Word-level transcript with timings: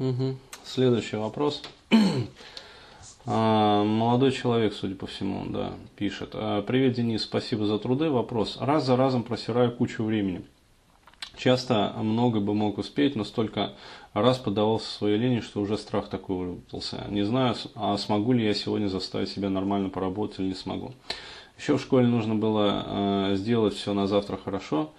Угу. 0.00 0.36
Следующий 0.64 1.16
вопрос. 1.16 1.62
А, 3.26 3.84
молодой 3.84 4.32
человек, 4.32 4.72
судя 4.72 4.94
по 4.94 5.06
всему, 5.06 5.44
да, 5.46 5.74
пишет. 5.94 6.30
А, 6.32 6.62
Привет, 6.62 6.94
Денис, 6.94 7.22
спасибо 7.22 7.66
за 7.66 7.78
труды. 7.78 8.08
Вопрос. 8.08 8.56
Раз 8.58 8.86
за 8.86 8.96
разом 8.96 9.24
просираю 9.24 9.76
кучу 9.76 10.02
времени. 10.02 10.42
Часто 11.36 11.92
много 11.98 12.40
бы 12.40 12.54
мог 12.54 12.78
успеть, 12.78 13.16
но 13.16 13.24
столько 13.24 13.74
раз 14.14 14.38
поддавался 14.38 14.90
своей 14.90 15.18
лени, 15.18 15.40
что 15.40 15.60
уже 15.60 15.76
страх 15.76 16.08
такой 16.08 16.36
выработался. 16.36 17.04
Не 17.10 17.22
знаю, 17.22 17.54
а 17.74 17.98
смогу 17.98 18.32
ли 18.32 18.44
я 18.44 18.54
сегодня 18.54 18.88
заставить 18.88 19.28
себя 19.28 19.50
нормально 19.50 19.90
поработать 19.90 20.40
или 20.40 20.48
не 20.48 20.54
смогу. 20.54 20.94
Еще 21.58 21.76
в 21.76 21.80
школе 21.80 22.06
нужно 22.06 22.34
было 22.34 22.84
э, 22.86 23.36
сделать 23.36 23.74
все 23.74 23.92
на 23.92 24.06
завтра 24.06 24.38
хорошо. 24.38 24.92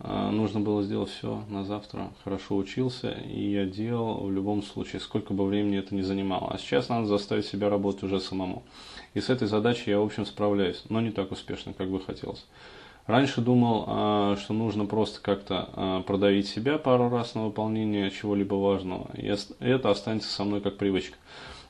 Э, 0.00 0.30
нужно 0.30 0.60
было 0.60 0.82
сделать 0.82 1.10
все 1.10 1.44
на 1.48 1.64
завтра. 1.64 2.10
Хорошо 2.24 2.56
учился, 2.56 3.10
и 3.10 3.50
я 3.50 3.64
делал 3.64 4.26
в 4.26 4.32
любом 4.32 4.62
случае, 4.62 5.00
сколько 5.00 5.34
бы 5.34 5.46
времени 5.46 5.78
это 5.78 5.94
ни 5.94 6.02
занимало. 6.02 6.52
А 6.52 6.58
сейчас 6.58 6.88
надо 6.88 7.06
заставить 7.06 7.46
себя 7.46 7.68
работать 7.68 8.04
уже 8.04 8.20
самому. 8.20 8.62
И 9.14 9.20
с 9.20 9.30
этой 9.30 9.48
задачей 9.48 9.90
я, 9.90 9.98
в 10.00 10.04
общем, 10.04 10.26
справляюсь, 10.26 10.84
но 10.88 11.00
не 11.00 11.10
так 11.10 11.32
успешно, 11.32 11.72
как 11.72 11.90
бы 11.90 12.00
хотелось. 12.00 12.46
Раньше 13.06 13.40
думал, 13.40 13.86
э, 13.88 14.36
что 14.38 14.52
нужно 14.52 14.84
просто 14.84 15.20
как-то 15.22 15.70
э, 15.74 16.02
продавить 16.06 16.46
себя 16.46 16.76
пару 16.78 17.08
раз 17.08 17.34
на 17.34 17.46
выполнение 17.46 18.10
чего-либо 18.10 18.54
важного, 18.54 19.10
и 19.14 19.34
это 19.60 19.90
останется 19.90 20.28
со 20.28 20.44
мной 20.44 20.60
как 20.60 20.76
привычка. 20.76 21.16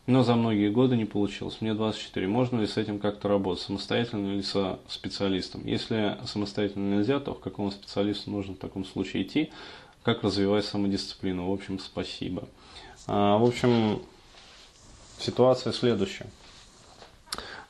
Но 0.09 0.23
за 0.23 0.37
многие 0.37 0.71
годы 0.71 0.97
не 0.97 1.05
получилось. 1.05 1.59
Мне 1.61 1.75
24. 1.75 2.27
Можно 2.29 2.61
ли 2.61 2.67
с 2.67 2.79
этим 2.79 2.99
как-то 2.99 3.29
работать? 3.29 3.63
Самостоятельно 3.63 4.33
или 4.33 4.41
со 4.41 4.79
специалистом? 4.89 5.67
Если 5.67 6.17
самостоятельно 6.25 6.95
нельзя, 6.95 7.21
то 7.21 7.35
к 7.35 7.41
какому 7.41 7.71
специалисту 7.71 8.31
нужно 8.31 8.55
в 8.55 8.57
таком 8.57 8.87
случае 8.87 9.25
идти? 9.25 9.53
Как 10.03 10.23
развивать 10.23 10.65
самодисциплину? 10.65 11.51
В 11.51 11.53
общем, 11.53 11.79
спасибо. 11.79 12.49
А, 13.07 13.37
в 13.37 13.45
общем, 13.45 14.01
ситуация 15.19 15.75
следующая. 15.75 16.29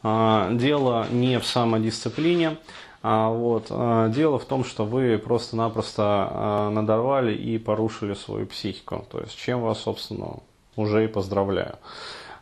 А, 0.04 0.48
дело 0.52 1.08
не 1.10 1.40
в 1.40 1.44
самодисциплине. 1.44 2.56
А 3.02 3.30
вот, 3.30 3.66
а, 3.70 4.10
дело 4.10 4.38
в 4.38 4.44
том, 4.44 4.62
что 4.62 4.84
вы 4.84 5.18
просто-напросто 5.18 6.04
а, 6.04 6.70
надорвали 6.70 7.34
и 7.34 7.58
порушили 7.58 8.14
свою 8.14 8.46
психику. 8.46 9.04
То 9.10 9.18
есть, 9.22 9.36
чем 9.36 9.60
вас, 9.60 9.80
собственно, 9.80 10.36
уже 10.76 11.04
и 11.04 11.08
поздравляю. 11.08 11.78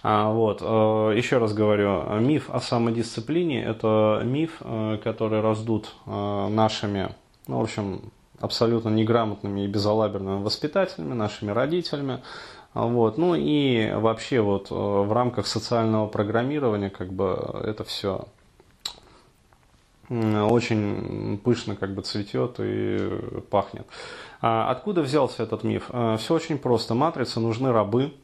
А, 0.09 0.31
вот, 0.31 0.62
э, 0.62 1.15
еще 1.17 1.39
раз 1.39 1.53
говорю, 1.53 2.05
миф 2.21 2.49
о 2.51 2.61
самодисциплине– 2.61 3.65
это 3.67 4.23
миф, 4.23 4.59
э, 4.61 4.98
который 5.03 5.41
раздут 5.41 5.97
э, 6.07 6.47
нашими, 6.48 7.09
ну, 7.48 7.59
в 7.59 7.63
общем, 7.63 8.13
абсолютно 8.39 8.91
неграмотными 8.91 9.63
и 9.63 9.67
безалаберными 9.67 10.45
воспитателями, 10.45 11.13
нашими 11.15 11.51
родителями. 11.51 12.23
Вот. 12.73 13.19
Ну 13.19 13.35
и 13.35 13.91
вообще 13.95 14.41
вот 14.41 14.71
в 14.71 15.13
рамках 15.13 15.48
социального 15.48 16.07
программирования 16.07 16.91
как 16.91 17.13
бы 17.13 17.61
это 17.65 17.83
все 17.83 18.29
очень 20.09 21.41
пышно 21.43 21.75
как 21.75 21.95
бы 21.95 22.03
цветет 22.03 22.61
и 22.61 23.41
пахнет. 23.51 23.89
А 24.41 24.70
откуда 24.70 25.03
взялся 25.03 25.43
этот 25.43 25.65
миф? 25.65 25.91
Все 26.19 26.35
очень 26.35 26.59
просто. 26.59 26.95
Матрице 26.95 27.41
нужны 27.41 27.73
рабы, 27.73 28.13
а, 28.13 28.15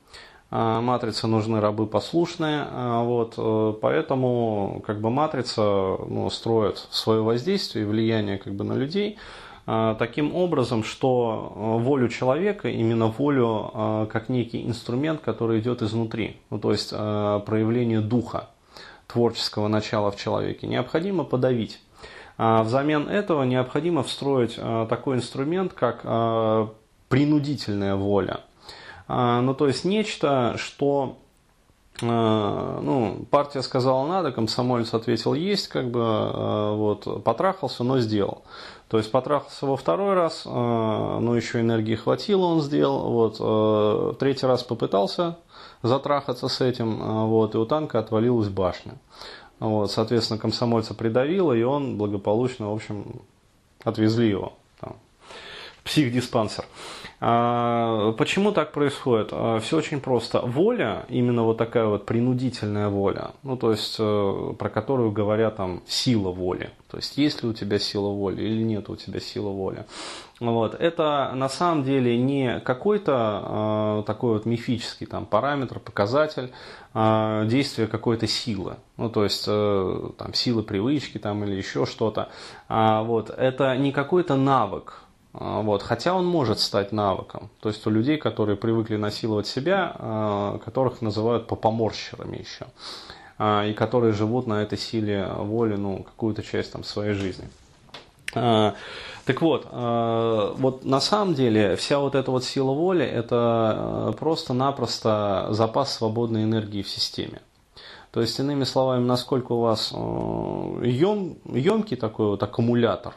матрице 0.52 1.26
нужны 1.26 1.60
рабы 1.60 1.86
послушные, 1.86 2.66
а, 2.70 3.02
вот, 3.02 3.34
э, 3.38 3.74
поэтому 3.80 4.82
как 4.86 5.00
бы 5.00 5.08
матрица 5.08 5.62
ну, 5.62 6.28
строит 6.28 6.76
свое 6.90 7.22
воздействие 7.22 7.86
и 7.86 7.88
влияние 7.88 8.36
как 8.36 8.52
бы 8.52 8.62
на 8.62 8.74
людей 8.74 9.16
а, 9.64 9.94
таким 9.94 10.36
образом, 10.36 10.84
что 10.84 11.54
э, 11.54 11.82
волю 11.82 12.10
человека, 12.10 12.68
именно 12.68 13.06
волю 13.06 14.08
как 14.12 14.28
некий 14.28 14.66
инструмент, 14.66 15.22
который 15.22 15.60
идет 15.60 15.80
изнутри, 15.80 16.36
ну, 16.50 16.58
то 16.58 16.70
есть 16.72 16.90
проявление 16.90 18.00
духа, 18.00 18.50
творческого 19.06 19.68
начала 19.68 20.10
в 20.10 20.16
человеке, 20.16 20.66
необходимо 20.66 21.24
подавить. 21.24 21.80
Взамен 22.36 23.08
этого 23.08 23.44
необходимо 23.44 24.02
встроить 24.02 24.56
такой 24.88 25.16
инструмент, 25.16 25.72
как 25.72 26.02
принудительная 27.08 27.94
воля– 27.94 28.40
а, 28.50 28.51
ну, 29.08 29.54
то 29.54 29.66
есть 29.66 29.84
нечто, 29.84 30.54
что 30.58 31.16
а, 32.00 32.80
ну, 32.80 33.26
партия 33.30 33.62
сказала 33.62 34.06
надо, 34.06 34.32
комсомолец 34.32 34.94
ответил 34.94 35.34
есть, 35.34 35.68
как 35.68 35.90
бы, 35.90 36.00
а, 36.02 36.74
вот, 36.74 37.22
потрахался, 37.22 37.84
но 37.84 38.00
сделал. 38.00 38.42
То 38.88 38.98
есть 38.98 39.10
потрахался 39.10 39.66
во 39.66 39.76
второй 39.76 40.14
раз, 40.14 40.44
но 40.44 41.34
еще 41.34 41.60
энергии 41.60 41.94
хватило, 41.94 42.44
он 42.44 42.60
сделал, 42.60 43.10
вот, 43.10 44.18
третий 44.18 44.44
раз 44.44 44.62
попытался 44.64 45.38
затрахаться 45.82 46.48
с 46.48 46.60
этим, 46.60 47.28
вот, 47.28 47.54
и 47.54 47.58
у 47.58 47.64
танка 47.64 48.00
отвалилась 48.00 48.50
башня. 48.50 48.96
Вот, 49.60 49.90
соответственно, 49.90 50.38
комсомольца 50.38 50.92
придавило, 50.92 51.54
и 51.54 51.62
он 51.62 51.96
благополучно, 51.96 52.70
в 52.70 52.74
общем, 52.74 53.22
отвезли 53.82 54.28
его 54.28 54.52
там, 54.78 54.96
психдиспансер. 55.84 56.66
А, 56.66 57.01
почему 57.22 58.50
так 58.50 58.72
происходит? 58.72 59.28
А, 59.32 59.60
Все 59.60 59.76
очень 59.76 60.00
просто. 60.00 60.40
Воля, 60.40 61.04
именно 61.08 61.44
вот 61.44 61.56
такая 61.56 61.86
вот 61.86 62.04
принудительная 62.04 62.88
воля, 62.88 63.30
ну 63.44 63.56
то 63.56 63.70
есть 63.70 63.96
э, 63.98 64.54
про 64.58 64.68
которую 64.68 65.12
говорят 65.12 65.56
там 65.56 65.82
сила 65.86 66.30
воли. 66.30 66.70
То 66.90 66.96
есть 66.96 67.16
есть 67.16 67.42
ли 67.42 67.48
у 67.48 67.52
тебя 67.52 67.78
сила 67.78 68.08
воли 68.08 68.42
или 68.42 68.62
нет 68.62 68.88
у 68.90 68.96
тебя 68.96 69.20
сила 69.20 69.50
воли. 69.50 69.86
Вот. 70.40 70.74
Это 70.74 71.30
на 71.36 71.48
самом 71.48 71.84
деле 71.84 72.18
не 72.18 72.58
какой-то 72.58 74.00
э, 74.00 74.02
такой 74.06 74.32
вот 74.32 74.44
мифический 74.44 75.06
там, 75.06 75.24
параметр, 75.24 75.78
показатель 75.78 76.52
э, 76.94 77.44
действия 77.46 77.86
какой-то 77.86 78.26
силы. 78.26 78.74
Ну, 78.96 79.08
то 79.08 79.22
есть 79.22 79.44
э, 79.46 80.10
там, 80.18 80.34
силы 80.34 80.64
привычки 80.64 81.18
там, 81.18 81.44
или 81.44 81.54
еще 81.54 81.86
что-то. 81.86 82.30
А, 82.68 83.04
вот. 83.04 83.30
Это 83.30 83.76
не 83.76 83.92
какой-то 83.92 84.34
навык. 84.34 85.02
А, 85.34 85.62
вот. 85.62 85.82
Хотя 85.82 86.14
он 86.14 86.26
может 86.26 86.60
стать 86.60 86.92
навыком. 86.92 87.50
То 87.60 87.68
есть 87.68 87.86
у 87.86 87.90
людей, 87.90 88.18
которые 88.18 88.56
привыкли 88.56 88.96
насиловать 88.96 89.46
себя, 89.46 89.92
а, 89.98 90.58
которых 90.58 91.00
называют 91.00 91.46
попоморщерами 91.46 92.38
еще, 92.38 92.66
а, 93.38 93.64
и 93.66 93.72
которые 93.72 94.12
живут 94.12 94.46
на 94.46 94.62
этой 94.62 94.78
силе 94.78 95.26
воли 95.36 95.76
ну, 95.76 96.02
какую-то 96.02 96.42
часть 96.42 96.72
там, 96.72 96.84
своей 96.84 97.14
жизни. 97.14 97.48
Так 98.34 99.42
вот, 99.42 99.66
вот 99.70 100.84
на 100.86 101.00
самом 101.00 101.34
деле 101.34 101.76
вся 101.76 101.98
вот 101.98 102.14
эта 102.14 102.30
вот 102.30 102.44
сила 102.44 102.72
воли 102.72 103.04
это 103.04 104.16
просто-напросто 104.18 105.48
запас 105.50 105.92
свободной 105.94 106.44
энергии 106.44 106.80
в 106.80 106.88
системе. 106.88 107.42
То 108.10 108.22
есть, 108.22 108.38
иными 108.40 108.64
словами, 108.64 109.04
насколько 109.04 109.52
у 109.52 109.60
вас 109.60 109.92
ем, 109.92 111.36
емкий 111.44 111.98
такой 111.98 112.28
вот 112.28 112.42
аккумулятор, 112.42 113.12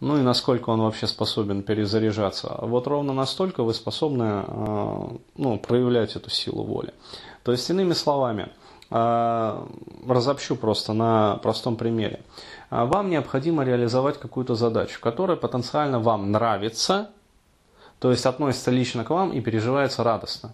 ну 0.00 0.18
и 0.18 0.22
насколько 0.22 0.70
он 0.70 0.80
вообще 0.82 1.06
способен 1.06 1.62
перезаряжаться. 1.62 2.58
Вот 2.60 2.86
ровно 2.86 3.14
настолько 3.14 3.62
вы 3.62 3.72
способны 3.72 4.44
э, 4.46 5.08
ну, 5.36 5.58
проявлять 5.58 6.16
эту 6.16 6.28
силу 6.28 6.64
воли. 6.64 6.92
То 7.42 7.52
есть, 7.52 7.70
иными 7.70 7.94
словами, 7.94 8.50
э, 8.90 9.66
разобщу 10.06 10.56
просто 10.56 10.92
на 10.92 11.36
простом 11.36 11.76
примере. 11.76 12.20
Э, 12.70 12.84
вам 12.84 13.08
необходимо 13.08 13.64
реализовать 13.64 14.18
какую-то 14.18 14.54
задачу, 14.54 15.00
которая 15.00 15.38
потенциально 15.38 15.98
вам 15.98 16.30
нравится, 16.30 17.10
то 17.98 18.10
есть 18.10 18.26
относится 18.26 18.70
лично 18.70 19.02
к 19.02 19.10
вам 19.10 19.32
и 19.32 19.40
переживается 19.40 20.04
радостно. 20.04 20.52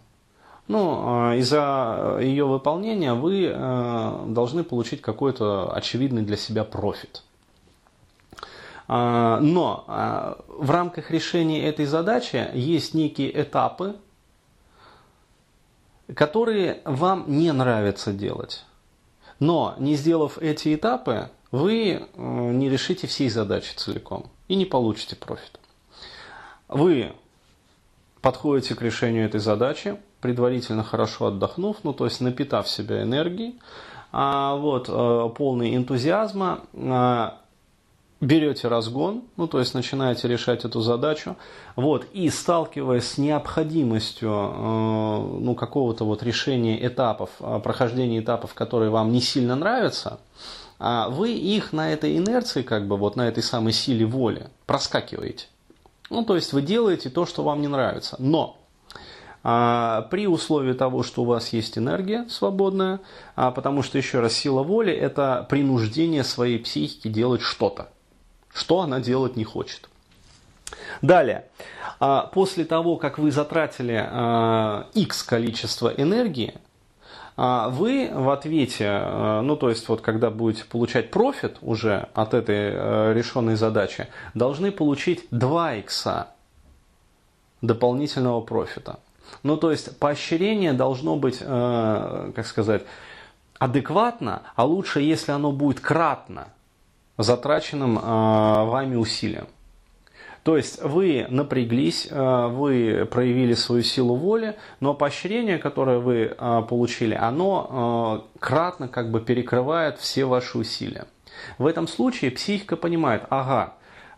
Ну, 0.69 1.33
из-за 1.33 2.19
ее 2.21 2.45
выполнения 2.47 3.15
вы 3.15 3.53
должны 4.33 4.63
получить 4.63 5.03
какой-то 5.03 5.75
очевидный 5.75 6.23
для 6.23 6.37
себя 6.37 6.63
профит. 6.63 7.25
А, 8.89 9.41
но 9.41 9.85
а, 9.87 10.45
в 10.49 10.71
рамках 10.71 11.11
решения 11.11 11.67
этой 11.67 11.87
задачи 11.87 12.51
есть 12.55 12.95
некие 12.95 13.43
этапы, 13.43 13.97
которые 16.15 16.83
вам 16.85 17.25
не 17.29 17.53
нравится 17.53 18.13
делать. 18.13 18.65
Но 19.39 19.75
не 19.79 19.95
сделав 19.95 20.39
эти 20.39 20.75
этапы, 20.75 21.31
вы 21.51 22.07
не 22.17 22.69
решите 22.69 23.07
всей 23.07 23.29
задачи 23.29 23.75
целиком 23.75 24.31
и 24.49 24.57
не 24.57 24.67
получите 24.67 25.17
профит. 25.17 25.59
Вы 26.69 27.13
подходите 28.21 28.75
к 28.75 28.83
решению 28.83 29.27
этой 29.27 29.41
задачи, 29.41 29.99
предварительно 30.21 30.85
хорошо 30.85 31.27
отдохнув, 31.27 31.79
ну 31.83 31.93
то 31.93 32.05
есть 32.05 32.21
напитав 32.21 32.69
себя 32.69 33.03
энергией, 33.03 33.59
а, 34.13 34.57
вот, 34.57 34.89
э, 34.89 35.31
полный 35.37 35.75
энтузиазма, 35.75 36.61
берете 38.23 38.69
разгон, 38.69 39.25
ну 39.37 39.47
то 39.47 39.59
есть 39.59 39.75
начинаете 39.75 40.29
решать 40.29 40.65
эту 40.65 40.81
задачу, 40.81 41.37
вот, 41.77 42.07
и 42.13 42.31
сталкиваясь 42.31 43.05
с 43.05 43.19
необходимостью 43.19 44.31
э, 44.31 45.39
ну, 45.41 45.55
какого-то 45.55 46.05
вот 46.05 46.23
решения 46.23 46.87
этапов, 46.87 47.31
э, 47.41 47.61
прохождения 47.63 48.21
этапов, 48.21 48.55
которые 48.55 48.91
вам 48.91 49.13
не 49.13 49.21
сильно 49.21 49.57
нравятся, 49.57 50.21
э, 50.79 51.05
вы 51.11 51.33
их 51.33 51.73
на 51.73 51.93
этой 51.93 52.17
инерции, 52.17 52.63
как 52.63 52.87
бы 52.87 52.97
вот 52.97 53.17
на 53.17 53.29
этой 53.29 53.43
самой 53.43 53.73
силе 53.73 54.07
воли 54.07 54.49
проскакиваете. 54.67 55.47
Ну 56.09 56.25
то 56.25 56.37
есть 56.37 56.53
вы 56.53 56.63
делаете 56.63 57.11
то, 57.11 57.27
что 57.27 57.43
вам 57.43 57.61
не 57.61 57.69
нравится. 57.69 58.17
Но 58.19 58.63
а, 59.45 60.03
при 60.03 60.27
условии 60.27 60.73
того, 60.73 61.03
что 61.03 61.23
у 61.23 61.25
вас 61.25 61.53
есть 61.53 61.77
энергия 61.77 62.27
свободная, 62.29 63.01
а, 63.35 63.51
потому 63.51 63.83
что, 63.83 63.99
еще 63.99 64.21
раз, 64.21 64.35
сила 64.35 64.63
воли– 64.63 64.93
это 64.93 65.47
принуждение 65.49 66.23
своей 66.23 66.59
психики 66.59 67.09
делать 67.09 67.41
что-то, 67.41 67.89
что 68.55 68.81
она 68.81 69.01
делать 69.01 69.37
не 69.37 69.45
хочет. 69.45 69.89
Далее, 71.01 71.45
а, 72.01 72.23
после 72.33 72.65
того, 72.65 72.97
как 72.97 73.19
вы 73.19 73.31
затратили 73.31 73.97
x 74.99 75.23
количество 75.23 75.89
энергии, 75.89 76.55
вы 77.37 78.11
в 78.13 78.29
ответе, 78.29 79.41
ну 79.43 79.57
то 79.57 79.71
есть 79.71 79.89
вот 79.89 80.03
когда 80.03 80.31
будете 80.31 80.65
получать 80.65 81.11
профит 81.11 81.57
уже 81.63 82.09
от 82.13 82.35
этой 82.35 83.15
решенной 83.15 83.57
задачи, 83.57 84.09
должны 84.35 84.71
получить 84.71 85.27
2 85.31 85.75
икса 85.77 86.29
дополнительного 87.63 88.43
профита. 88.43 88.99
Ну, 89.43 89.57
то 89.57 89.71
есть 89.71 89.99
поощрение 89.99 90.75
должно 90.75 91.17
быть, 91.17 91.39
как 91.39 92.47
сказать, 92.47 92.83
адекватно, 93.59 94.43
а 94.55 94.67
лучше, 94.67 95.01
если 95.01 95.33
оно 95.33 95.53
будет 95.53 95.81
кратно 95.81 96.49
затраченным 97.19 97.99
э, 97.99 98.01
вами 98.03 98.97
усилием. 98.97 99.47
То 100.43 100.57
есть 100.57 100.83
вы 100.83 101.27
напряглись, 101.29 102.09
э, 102.11 102.47
вы 102.49 103.07
проявили 103.11 103.55
свою 103.55 103.83
силу 103.83 104.17
воли, 104.17 104.57
но 104.81 104.95
поощрение, 104.95 105.59
которое 105.59 105.99
вы 105.99 106.35
э, 106.37 106.63
получили, 106.69 107.15
оно 107.15 108.29
кратно 108.41 108.89
как 108.89 109.11
бы 109.11 109.21
перекрывает 109.21 109.99
все 109.99 110.25
ваши 110.25 110.59
усилия. 110.59 111.07
В 111.59 111.67
этом 111.67 111.89
случае 111.89 112.31
психика 112.31 112.77
понимает, 112.77 113.25
ага, 113.31 113.75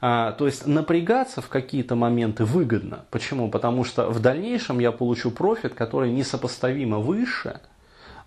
а, 0.06 0.32
то 0.32 0.44
есть 0.44 0.66
напрягаться 0.66 1.40
в 1.40 1.48
какие-то 1.48 1.94
моменты 1.94 2.44
выгодно. 2.44 3.06
Почему? 3.10 3.48
Потому 3.50 3.84
что 3.84 4.10
в 4.10 4.20
дальнейшем 4.20 4.78
я 4.78 4.92
получу 4.92 5.30
профит, 5.30 5.72
который 5.72 6.10
несопоставимо 6.10 6.98
выше, 6.98 7.60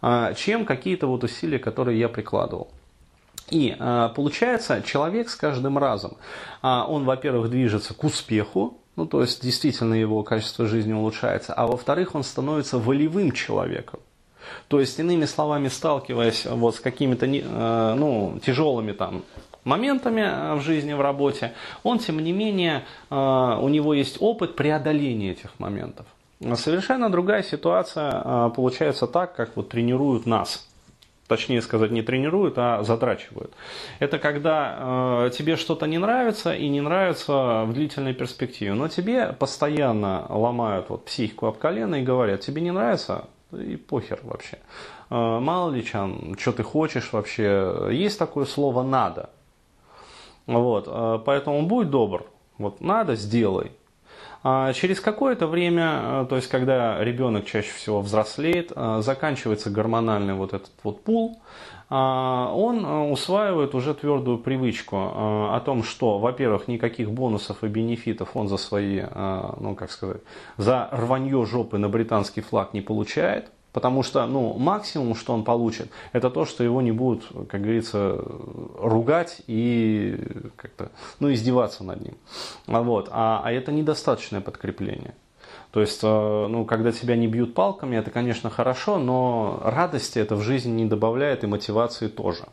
а, 0.02 0.34
чем 0.34 0.66
какие-то 0.66 1.06
вот 1.06 1.24
усилия, 1.24 1.60
которые 1.60 2.00
я 2.00 2.10
прикладывал. 2.10 2.72
И 3.50 3.76
а, 3.80 4.10
получается, 4.10 4.82
человек 4.82 5.30
с 5.30 5.36
каждым 5.36 5.78
разом, 5.78 6.18
он, 6.62 7.06
во-первых, 7.06 7.50
движется 7.50 7.94
к 7.94 8.04
успеху, 8.04 8.78
ну, 8.96 9.06
то 9.06 9.22
есть 9.22 9.42
действительно 9.44 9.94
его 9.94 10.24
качество 10.24 10.66
жизни 10.66 10.92
улучшается, 10.92 11.54
а 11.54 11.68
во-вторых, 11.68 12.16
он 12.16 12.24
становится 12.24 12.78
волевым 12.78 13.32
человеком. 13.32 14.00
То 14.68 14.80
есть, 14.80 15.00
иными 15.00 15.26
словами, 15.26 15.68
сталкиваясь 15.68 16.46
вот 16.46 16.76
с 16.76 16.80
какими-то 16.80 17.26
ну, 17.96 18.40
тяжелыми 18.44 18.94
там 18.94 19.24
моментами 19.68 20.22
э, 20.22 20.56
в 20.56 20.62
жизни, 20.62 20.94
в 20.94 21.02
работе, 21.02 21.54
он, 21.84 22.00
тем 22.00 22.20
не 22.20 22.32
менее, 22.32 22.86
э, 23.10 23.16
у 23.16 23.68
него 23.68 23.94
есть 23.94 24.18
опыт 24.20 24.56
преодоления 24.56 25.32
этих 25.32 25.60
моментов. 25.60 26.08
Совершенно 26.56 27.10
другая 27.10 27.44
ситуация 27.44 28.22
э, 28.24 28.52
получается 28.56 29.06
так, 29.06 29.36
как 29.36 29.56
вот 29.56 29.70
тренируют 29.70 30.26
нас. 30.26 30.68
Точнее 31.28 31.62
сказать, 31.62 31.92
не 31.92 32.02
тренируют, 32.02 32.54
а 32.58 32.84
затрачивают. 32.84 33.54
Это 34.00 34.18
когда 34.18 35.26
э, 35.28 35.32
тебе 35.38 35.58
что-то 35.58 35.86
не 35.86 35.98
нравится 35.98 36.54
и 36.54 36.70
не 36.70 36.80
нравится 36.80 37.66
в 37.66 37.74
длительной 37.74 38.14
перспективе. 38.14 38.74
Но 38.74 38.88
тебе 38.88 39.34
постоянно 39.34 40.26
ломают 40.30 40.90
вот 40.90 41.04
психику 41.04 41.48
об 41.48 41.58
колено 41.58 41.96
и 41.96 42.04
говорят, 42.04 42.40
тебе 42.40 42.62
не 42.62 42.72
нравится, 42.72 43.26
и 43.52 43.76
похер 43.76 44.22
вообще. 44.24 44.60
Э, 45.10 45.40
мало 45.40 45.72
ли, 45.72 45.84
чем, 45.84 46.38
что 46.40 46.54
ты 46.54 46.64
хочешь 46.64 47.12
вообще. 47.12 47.90
Есть 47.92 48.18
такое 48.18 48.46
слово 48.46 48.84
«надо». 48.84 49.30
Вот, 50.46 50.86
э, 50.88 51.20
поэтому 51.26 51.62
будь 51.64 51.90
добр, 51.90 52.26
вот 52.58 52.80
надо, 52.80 53.16
сделай. 53.16 53.74
А 54.44 54.74
через 54.74 55.00
какое-то 55.00 55.48
время, 55.48 56.02
э, 56.04 56.26
то 56.30 56.36
есть 56.36 56.48
когда 56.48 57.04
ребенок 57.04 57.46
чаще 57.46 57.72
всего 57.74 58.02
взрослеет, 58.02 58.72
э, 58.76 59.02
заканчивается 59.02 59.70
гормональный 59.70 60.34
вот 60.34 60.54
этот 60.54 60.72
вот 60.84 61.04
пул, 61.04 61.42
он 61.90 62.84
усваивает 62.84 63.74
уже 63.74 63.94
твердую 63.94 64.40
привычку 64.40 64.98
о 64.98 65.62
том, 65.64 65.84
что, 65.84 66.20
во-первых, 66.20 66.68
никаких 66.68 67.10
бонусов 67.10 67.64
и 67.64 67.68
бенефитов 67.68 68.36
он 68.36 68.50
за 68.50 68.58
свои, 68.58 69.04
ну 69.58 69.74
как 69.74 69.90
сказать, 69.92 70.18
за 70.58 70.90
рванье 70.92 71.46
жопы 71.46 71.78
на 71.78 71.88
британский 71.88 72.42
флаг 72.42 72.74
не 72.74 72.82
получает, 72.82 73.50
Потому 73.74 74.02
что 74.02 74.26
ну, 74.26 74.54
максимум, 74.54 75.14
что 75.16 75.34
он 75.34 75.44
получит, 75.44 75.90
это 76.12 76.30
то, 76.30 76.46
что 76.46 76.64
его 76.64 76.82
не 76.82 76.92
будут, 76.92 77.28
как 77.50 77.62
говорится, 77.62 78.20
ругать 78.80 79.42
и 79.48 80.18
как-то, 80.56 80.92
ну, 81.20 81.32
издеваться 81.32 81.84
над 81.84 82.02
ним. 82.02 82.16
Вот. 82.66 83.10
А, 83.12 83.42
а 83.44 83.52
это 83.52 83.72
недостаточное 83.72 84.42
подкрепление. 84.42 85.14
То 85.72 85.82
есть, 85.82 86.00
э, 86.02 86.08
ну, 86.50 86.66
когда 86.66 86.92
тебя 86.92 87.16
не 87.16 87.28
бьют 87.28 87.54
палками, 87.54 87.98
это, 87.98 88.10
конечно, 88.10 88.50
хорошо, 88.50 88.98
но 88.98 89.60
радости 89.64 90.18
это 90.18 90.36
в 90.36 90.42
жизни 90.42 90.72
не 90.72 90.86
добавляет 90.86 91.44
и 91.44 91.48
мотивации 91.48 92.08
тоже. 92.08 92.46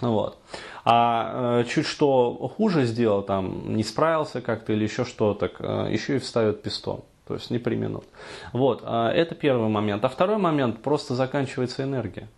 Вот. 0.00 0.38
А 0.84 1.60
э, 1.60 1.64
чуть 1.64 1.86
что 1.86 2.52
хуже 2.56 2.84
сделал, 2.84 3.22
там, 3.22 3.74
не 3.74 3.82
справился 3.82 4.40
как-то 4.40 4.72
или 4.72 4.84
еще 4.84 5.04
что-то, 5.04 5.50
э, 5.58 5.88
еще 5.90 6.16
и 6.16 6.18
вставят 6.18 6.62
пистон. 6.62 7.02
То 7.26 7.34
есть 7.34 7.50
не 7.50 7.58
применут. 7.58 8.04
Вот, 8.52 8.82
а, 8.84 9.10
это 9.10 9.34
первый 9.34 9.68
момент. 9.68 10.04
А 10.04 10.08
второй 10.08 10.38
момент, 10.38 10.82
просто 10.82 11.14
заканчивается 11.14 11.82
энергия. 11.82 12.28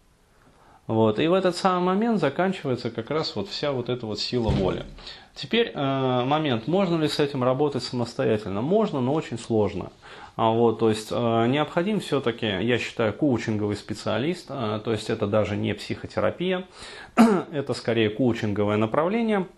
Вот, 0.86 1.18
и 1.18 1.28
в 1.28 1.34
этот 1.34 1.54
самый 1.54 1.84
момент 1.84 2.18
заканчивается 2.18 2.90
как 2.90 3.10
раз 3.10 3.36
вот 3.36 3.48
вся 3.48 3.72
вот 3.72 3.90
эта 3.90 4.06
вот 4.06 4.18
сила 4.18 4.48
воли. 4.48 4.86
Теперь 5.34 5.70
э, 5.74 6.24
момент, 6.24 6.66
можно 6.66 6.96
ли 6.96 7.06
с 7.06 7.20
этим 7.20 7.44
работать 7.44 7.82
самостоятельно? 7.82 8.62
Можно, 8.62 9.00
но 9.00 9.12
очень 9.12 9.38
сложно. 9.38 9.92
А 10.34 10.50
вот, 10.50 10.78
то 10.78 10.88
есть 10.88 11.08
э, 11.10 11.46
необходим 11.46 12.00
все-таки, 12.00 12.46
я 12.46 12.78
считаю, 12.78 13.12
коучинговый 13.12 13.76
специалист, 13.76 14.46
э, 14.48 14.80
то 14.82 14.90
есть 14.90 15.10
это 15.10 15.26
даже 15.26 15.56
не 15.56 15.74
психотерапия, 15.74 16.64
это 17.52 17.74
скорее 17.74 18.08
коучинговое 18.08 18.78
направление– 18.78 19.46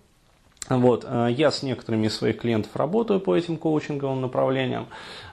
вот, 0.69 1.05
э, 1.09 1.29
я 1.31 1.51
с 1.51 1.63
некоторыми 1.63 2.07
из 2.07 2.17
своих 2.17 2.39
клиентов 2.39 2.77
работаю 2.77 3.19
по 3.19 3.35
этим 3.35 3.57
коучинговым 3.57 4.21
направлениям. 4.21 4.87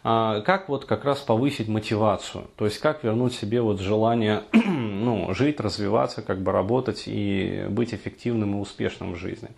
А, 0.03 0.41
как 0.41 0.69
вот 0.69 0.85
как 0.85 1.03
раз 1.03 1.19
повысить 1.19 1.68
мотивацию, 1.68 2.45
то 2.56 2.65
есть 2.65 2.79
как 2.79 3.03
вернуть 3.03 3.33
себе 3.33 3.62
вот 3.62 3.79
желание 3.81 4.44
ну, 4.53 5.33
жить, 5.33 5.59
развиваться, 5.59 6.21
как 6.21 6.41
бы 6.41 6.53
работать 6.53 7.03
и 7.07 7.65
быть 7.69 7.94
эффективным 7.94 8.57
и 8.57 8.62
успешным 8.62 9.13
в 9.13 9.15
жизни. 9.18 9.50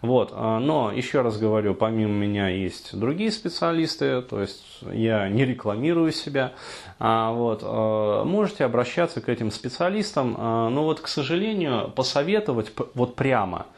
Вот, 0.00 0.32
э, 0.32 0.58
но 0.58 0.92
еще 0.92 1.22
раз 1.22 1.38
говорю, 1.38 1.74
помимо 1.74 2.12
меня 2.12 2.48
есть 2.48 2.96
другие 2.96 3.32
специалисты, 3.32 4.22
то 4.22 4.40
есть 4.40 4.62
я 4.92 5.28
не 5.28 5.44
рекламирую 5.44 6.12
себя. 6.12 6.52
А, 6.98 7.32
вот, 7.32 7.62
э, 7.62 8.22
можете 8.24 8.64
обращаться 8.64 9.20
к 9.20 9.28
этим 9.28 9.50
специалистам, 9.50 10.34
но 10.38 10.84
вот, 10.84 11.00
к 11.00 11.08
сожалению, 11.08 11.90
посоветовать 11.94 12.72
вот 12.94 13.16
прямо– 13.16 13.66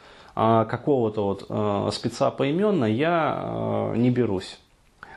какого-то 0.65 1.25
вот 1.25 1.45
э, 1.49 1.89
спеца 1.91 2.31
поименно 2.31 2.85
я 2.85 3.41
э, 3.41 3.97
не 3.97 4.09
берусь. 4.09 4.59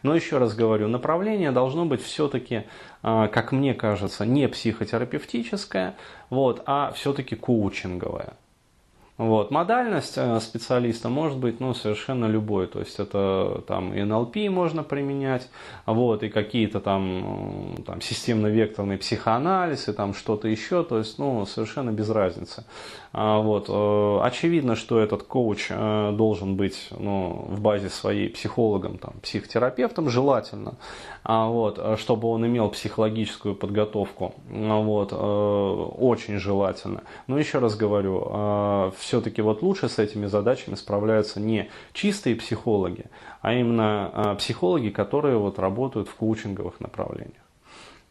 Но 0.02 0.14
еще 0.16 0.38
раз 0.38 0.54
говорю, 0.54 0.88
направление 0.88 1.52
должно 1.52 1.84
быть 1.84 2.02
все-таки, 2.02 2.64
как 3.02 3.52
мне 3.52 3.72
кажется, 3.72 4.26
не 4.26 4.48
психотерапевтическое, 4.48 5.94
вот, 6.28 6.60
а 6.66 6.90
все-таки 6.96 7.36
коучинговое. 7.36 8.32
Вот. 9.18 9.50
Модальность 9.50 10.14
э, 10.16 10.40
специалиста 10.40 11.10
может 11.10 11.36
быть 11.36 11.60
ну, 11.60 11.74
совершенно 11.74 12.24
любой. 12.24 12.66
То 12.66 12.80
есть 12.80 12.98
это 12.98 13.62
там 13.68 13.94
НЛП 13.94 14.36
можно 14.48 14.82
применять, 14.82 15.50
вот, 15.84 16.22
и 16.22 16.30
какие-то 16.30 16.80
там, 16.80 17.76
там 17.86 18.00
системно-векторный 18.00 18.96
психоанализ, 18.96 19.88
и 19.88 19.92
там 19.92 20.14
что-то 20.14 20.48
еще. 20.48 20.82
То 20.82 20.98
есть 20.98 21.18
ну, 21.18 21.44
совершенно 21.44 21.90
без 21.90 22.08
разницы. 22.08 22.64
А, 23.12 23.40
вот. 23.40 23.66
Э, 23.68 24.20
очевидно, 24.26 24.76
что 24.76 24.98
этот 24.98 25.24
коуч 25.24 25.66
э, 25.68 26.12
должен 26.16 26.56
быть 26.56 26.88
ну, 26.98 27.44
в 27.48 27.60
базе 27.60 27.90
своей 27.90 28.30
психологом, 28.30 28.96
там, 28.96 29.12
психотерапевтом 29.22 30.08
желательно, 30.08 30.76
а, 31.22 31.48
вот, 31.48 31.98
чтобы 31.98 32.28
он 32.28 32.46
имел 32.46 32.70
психологическую 32.70 33.54
подготовку. 33.54 34.34
Вот. 34.48 35.12
Очень 35.12 36.38
желательно. 36.38 37.02
Но 37.26 37.38
еще 37.38 37.58
раз 37.58 37.76
говорю, 37.76 38.92
все-таки 39.02 39.42
вот 39.42 39.62
лучше 39.62 39.88
с 39.88 39.98
этими 39.98 40.26
задачами 40.26 40.76
справляются 40.76 41.40
не 41.40 41.68
чистые 41.92 42.36
психологи, 42.36 43.06
а 43.40 43.52
именно 43.52 44.10
а, 44.12 44.34
психологи, 44.36 44.90
которые 44.90 45.36
вот 45.36 45.58
работают 45.58 46.08
в 46.08 46.14
коучинговых 46.14 46.78
направлениях. 46.80 47.42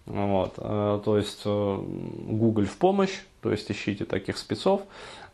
Вот, 0.05 0.55
э, 0.57 1.01
то 1.05 1.17
есть 1.17 1.41
э, 1.45 1.83
Google 2.27 2.65
в 2.65 2.75
помощь, 2.77 3.21
то 3.41 3.51
есть 3.51 3.71
ищите 3.71 4.03
таких 4.03 4.38
спецов, 4.38 4.81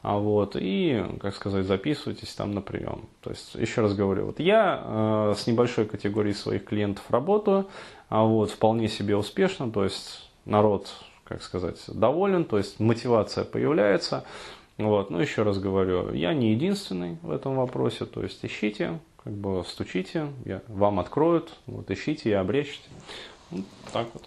а 0.04 0.18
вот, 0.18 0.56
и, 0.60 1.04
как 1.20 1.34
сказать, 1.34 1.66
записывайтесь 1.66 2.34
там 2.36 2.52
на 2.52 2.62
прием. 2.62 3.06
То 3.22 3.32
есть, 3.32 3.56
еще 3.56 3.82
раз 3.82 3.96
говорю, 3.96 4.26
вот 4.26 4.40
я 4.40 4.84
э, 4.84 5.36
с 5.38 5.48
небольшой 5.48 5.86
категорией 5.86 6.36
своих 6.36 6.66
клиентов 6.66 7.06
работаю, 7.10 7.66
а 8.10 8.24
вот, 8.24 8.52
вполне 8.52 8.90
себе 8.90 9.16
успешно, 9.16 9.72
то 9.72 9.86
есть 9.86 10.30
народ, 10.46 10.90
как 11.24 11.42
сказать, 11.42 11.82
доволен, 11.88 12.44
то 12.44 12.58
есть 12.58 12.80
мотивация 12.80 13.46
появляется, 13.46 14.26
вот. 14.78 15.10
Но 15.10 15.22
еще 15.22 15.44
раз 15.44 15.60
говорю, 15.60 16.14
я 16.14 16.34
не 16.34 16.52
единственный 16.52 17.18
в 17.22 17.32
этом 17.32 17.56
вопросе, 17.56 18.06
то 18.06 18.24
есть 18.24 18.44
ищите, 18.44 19.00
как 19.24 19.34
бы 19.34 19.64
стучите, 19.68 20.28
я, 20.46 20.62
вам 20.68 21.00
откроют, 21.00 21.54
вот, 21.66 21.90
ищите 21.90 22.30
и 22.30 22.34
обречьте. 22.34 22.88
Вот 23.50 23.66
так 23.92 24.08
вот. 24.14 24.24